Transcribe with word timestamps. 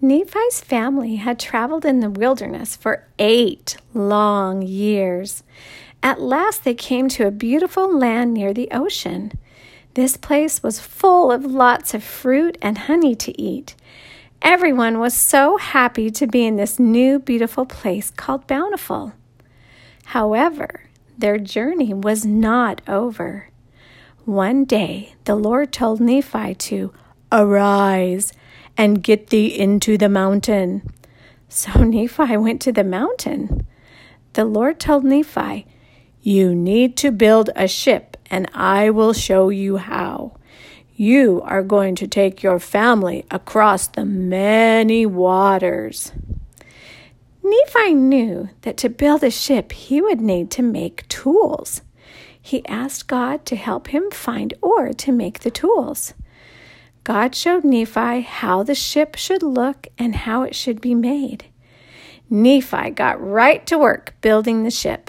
Nephi's 0.00 0.60
family 0.60 1.16
had 1.16 1.38
traveled 1.38 1.84
in 1.84 2.00
the 2.00 2.10
wilderness 2.10 2.76
for 2.76 3.06
eight 3.18 3.76
long 3.94 4.60
years. 4.60 5.42
At 6.02 6.20
last, 6.20 6.64
they 6.64 6.74
came 6.74 7.08
to 7.10 7.26
a 7.26 7.30
beautiful 7.30 7.96
land 7.96 8.34
near 8.34 8.52
the 8.52 8.68
ocean. 8.70 9.32
This 9.94 10.16
place 10.18 10.62
was 10.62 10.78
full 10.78 11.32
of 11.32 11.46
lots 11.46 11.94
of 11.94 12.04
fruit 12.04 12.58
and 12.60 12.76
honey 12.76 13.14
to 13.14 13.40
eat. 13.40 13.74
Everyone 14.42 14.98
was 14.98 15.14
so 15.14 15.56
happy 15.56 16.10
to 16.10 16.26
be 16.26 16.44
in 16.44 16.56
this 16.56 16.78
new, 16.78 17.18
beautiful 17.18 17.64
place 17.64 18.10
called 18.10 18.46
Bountiful. 18.46 19.14
However, 20.04 20.82
their 21.16 21.38
journey 21.38 21.94
was 21.94 22.26
not 22.26 22.82
over. 22.86 23.48
One 24.26 24.66
day, 24.66 25.14
the 25.24 25.34
Lord 25.34 25.72
told 25.72 26.00
Nephi 26.00 26.54
to 26.54 26.92
arise 27.32 28.32
and 28.76 29.02
get 29.02 29.28
thee 29.28 29.46
into 29.46 29.96
the 29.96 30.08
mountain. 30.08 30.88
So 31.48 31.70
Nephi 31.82 32.36
went 32.36 32.60
to 32.62 32.72
the 32.72 32.84
mountain. 32.84 33.66
The 34.34 34.44
Lord 34.44 34.78
told 34.78 35.04
Nephi, 35.04 35.66
You 36.20 36.54
need 36.54 36.96
to 36.98 37.10
build 37.10 37.50
a 37.56 37.66
ship, 37.66 38.16
and 38.30 38.50
I 38.52 38.90
will 38.90 39.12
show 39.12 39.48
you 39.48 39.78
how. 39.78 40.36
You 40.94 41.42
are 41.44 41.62
going 41.62 41.94
to 41.96 42.06
take 42.06 42.42
your 42.42 42.58
family 42.58 43.26
across 43.30 43.86
the 43.86 44.04
many 44.04 45.04
waters. 45.04 46.12
Nephi 47.42 47.94
knew 47.94 48.48
that 48.62 48.76
to 48.78 48.88
build 48.88 49.22
a 49.22 49.30
ship 49.30 49.72
he 49.72 50.00
would 50.00 50.20
need 50.20 50.50
to 50.52 50.62
make 50.62 51.06
tools. 51.08 51.82
He 52.40 52.66
asked 52.66 53.08
God 53.08 53.44
to 53.46 53.56
help 53.56 53.88
him 53.88 54.10
find 54.10 54.54
ore 54.62 54.92
to 54.94 55.12
make 55.12 55.40
the 55.40 55.50
tools. 55.50 56.14
God 57.06 57.36
showed 57.36 57.62
Nephi 57.62 58.22
how 58.22 58.64
the 58.64 58.74
ship 58.74 59.14
should 59.14 59.44
look 59.44 59.86
and 59.96 60.12
how 60.16 60.42
it 60.42 60.56
should 60.56 60.80
be 60.80 60.92
made. 60.92 61.44
Nephi 62.28 62.90
got 62.90 63.24
right 63.24 63.64
to 63.68 63.78
work 63.78 64.16
building 64.20 64.64
the 64.64 64.72
ship. 64.72 65.08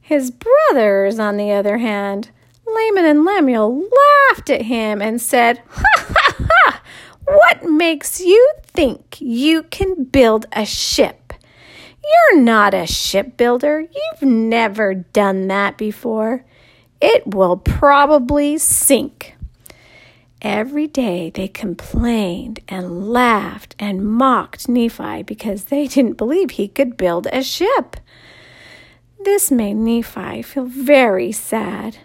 His 0.00 0.30
brothers, 0.30 1.18
on 1.18 1.36
the 1.36 1.52
other 1.52 1.76
hand, 1.76 2.30
Laman 2.66 3.04
and 3.04 3.26
Lemuel, 3.26 3.86
laughed 4.30 4.48
at 4.48 4.62
him 4.62 5.02
and 5.02 5.20
said, 5.20 5.60
Ha 5.68 5.84
ha 5.98 6.34
ha! 6.50 6.82
What 7.26 7.64
makes 7.64 8.18
you 8.22 8.50
think 8.62 9.20
you 9.20 9.64
can 9.64 10.04
build 10.04 10.46
a 10.52 10.64
ship? 10.64 11.34
You're 12.02 12.40
not 12.40 12.72
a 12.72 12.86
shipbuilder. 12.86 13.80
You've 13.80 14.22
never 14.22 14.94
done 14.94 15.48
that 15.48 15.76
before. 15.76 16.46
It 16.98 17.26
will 17.26 17.58
probably 17.58 18.56
sink. 18.56 19.34
Every 20.40 20.86
day 20.86 21.30
they 21.30 21.48
complained 21.48 22.60
and 22.68 23.08
laughed 23.08 23.74
and 23.78 24.06
mocked 24.06 24.68
Nephi 24.68 25.24
because 25.24 25.64
they 25.64 25.88
didn't 25.88 26.16
believe 26.16 26.50
he 26.52 26.68
could 26.68 26.96
build 26.96 27.26
a 27.32 27.42
ship. 27.42 27.96
This 29.24 29.50
made 29.50 29.74
Nephi 29.74 30.42
feel 30.42 30.66
very 30.66 31.32
sad. 31.32 31.98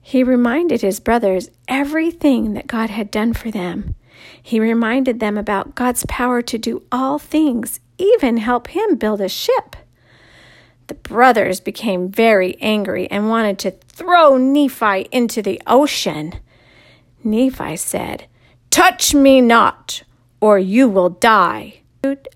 He 0.00 0.22
reminded 0.22 0.80
his 0.80 1.00
brothers 1.00 1.50
everything 1.66 2.54
that 2.54 2.68
God 2.68 2.88
had 2.88 3.10
done 3.10 3.32
for 3.32 3.50
them. 3.50 3.96
He 4.40 4.60
reminded 4.60 5.18
them 5.18 5.36
about 5.36 5.74
God's 5.74 6.06
power 6.06 6.42
to 6.42 6.58
do 6.58 6.84
all 6.92 7.18
things, 7.18 7.80
even 7.98 8.36
help 8.36 8.68
him 8.68 8.94
build 8.94 9.20
a 9.20 9.28
ship. 9.28 9.74
The 10.86 10.94
brothers 10.94 11.60
became 11.60 12.10
very 12.10 12.56
angry 12.60 13.10
and 13.10 13.28
wanted 13.28 13.58
to 13.60 13.72
throw 13.72 14.36
Nephi 14.36 15.08
into 15.10 15.42
the 15.42 15.60
ocean. 15.66 16.34
Nephi 17.22 17.76
said, 17.76 18.26
Touch 18.70 19.14
me 19.14 19.40
not, 19.40 20.02
or 20.40 20.58
you 20.58 20.88
will 20.88 21.10
die. 21.10 21.80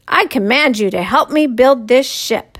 I 0.08 0.26
command 0.26 0.78
you 0.78 0.90
to 0.90 1.02
help 1.02 1.30
me 1.30 1.46
build 1.46 1.88
this 1.88 2.10
ship. 2.10 2.58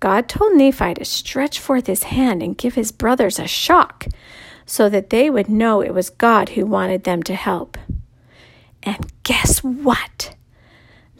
God 0.00 0.28
told 0.28 0.56
Nephi 0.56 0.94
to 0.94 1.04
stretch 1.04 1.60
forth 1.60 1.86
his 1.86 2.04
hand 2.04 2.42
and 2.42 2.56
give 2.56 2.74
his 2.74 2.90
brothers 2.90 3.38
a 3.38 3.46
shock 3.46 4.06
so 4.64 4.88
that 4.88 5.10
they 5.10 5.28
would 5.28 5.48
know 5.48 5.80
it 5.80 5.92
was 5.92 6.10
God 6.10 6.50
who 6.50 6.64
wanted 6.64 7.04
them 7.04 7.22
to 7.24 7.34
help. 7.34 7.76
And 8.82 9.12
guess 9.24 9.62
what? 9.62 10.34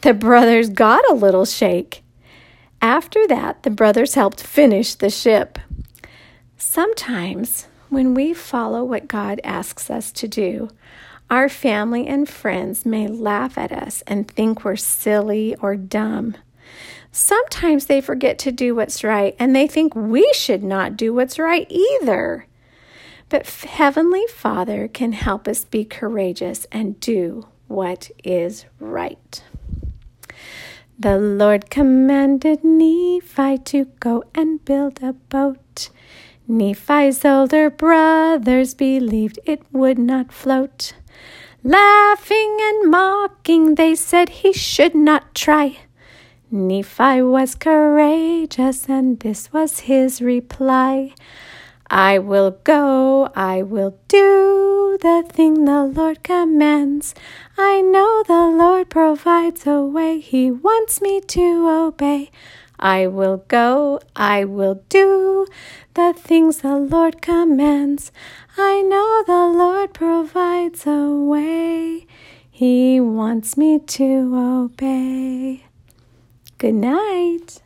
The 0.03 0.15
brothers 0.15 0.71
got 0.71 1.09
a 1.11 1.15
little 1.15 1.45
shake. 1.45 2.03
After 2.81 3.27
that, 3.27 3.63
the 3.63 3.71
brothers 3.71 4.15
helped 4.15 4.41
finish 4.41 4.95
the 4.95 5.11
ship. 5.11 5.59
Sometimes 6.57 7.67
when 7.91 8.15
we 8.15 8.33
follow 8.33 8.83
what 8.85 9.09
God 9.09 9.41
asks 9.45 9.91
us 9.91 10.11
to 10.13 10.29
do, 10.29 10.71
our 11.29 11.49
family 11.49 12.07
and 12.07 12.29
friends 12.29 12.87
may 12.87 13.07
laugh 13.07 13.59
at 13.59 13.73
us 13.73 14.03
and 14.07 14.27
think 14.29 14.65
we're 14.65 14.77
silly 14.77 15.55
or 15.57 15.77
dumb. 15.77 16.37
Sometimes 17.13 17.87
they 17.87 18.01
forget 18.01 18.39
to 18.41 18.53
do 18.53 18.75
what's 18.75 19.05
right 19.05 19.35
and 19.39 19.55
they 19.55 19.67
think 19.67 19.95
we 19.95 20.33
should 20.33 20.63
not 20.63 20.97
do 20.97 21.13
what's 21.13 21.39
right 21.39 21.67
either. 21.71 22.47
But 23.29 23.47
Heavenly 23.47 24.27
Father 24.29 24.89
can 24.89 25.13
help 25.13 25.47
us 25.47 25.65
be 25.65 25.85
courageous 25.85 26.67
and 26.73 26.99
do 27.01 27.49
what 27.69 28.11
is 28.25 28.67
right. 28.81 29.43
The 30.99 31.19
Lord 31.19 31.71
commanded 31.71 32.63
Nephi 32.63 33.59
to 33.59 33.87
go 34.01 34.25
and 34.35 34.65
build 34.65 35.03
a 35.03 35.13
boat. 35.15 35.91
Nephi's 36.51 37.25
older 37.25 37.71
brothers 37.71 38.75
believed 38.75 39.39
it 39.47 39.63
would 39.71 40.01
not 40.01 40.33
float. 40.33 40.95
Laughing 41.63 42.59
and 42.61 42.91
mocking, 42.91 43.77
they 43.77 43.95
said 43.95 44.43
he 44.43 44.53
should 44.53 44.93
not 44.93 45.33
try. 45.33 45.79
Nephi 46.51 47.23
was 47.23 47.55
courageous, 47.55 48.89
and 48.89 49.21
this 49.21 49.53
was 49.53 49.87
his 49.87 50.21
reply 50.21 51.15
I 51.89 52.19
will 52.19 52.53
go, 52.63 53.31
I 53.37 53.63
will 53.63 53.97
do 54.09 54.99
the 55.01 55.25
thing 55.29 55.65
the 55.65 55.85
Lord 55.85 56.25
commands. 56.25 57.15
I 57.59 57.81
know 57.81 58.25
the 58.27 58.47
Lord 58.47 58.91
provides 58.91 59.67
a 59.69 59.83
way, 59.83 60.19
He 60.19 60.51
wants 60.51 61.01
me 61.01 61.21
to 61.21 61.69
obey. 61.69 62.31
I 62.81 63.07
will 63.07 63.45
go, 63.47 64.01
I 64.17 64.45
will 64.45 64.83
do 64.89 65.47
the 65.95 66.15
things 66.17 66.59
the 66.59 66.77
Lord 66.77 67.21
commands. 67.21 68.11
I 68.57 68.81
know 68.81 69.23
the 69.27 69.47
Lord 69.57 69.93
provides 69.93 70.87
a 70.87 71.11
way. 71.11 72.07
He 72.51 72.99
wants 72.99 73.59
me 73.59 73.79
to 73.79 74.35
obey. 74.35 75.65
Good 76.57 76.75
night. 76.75 77.61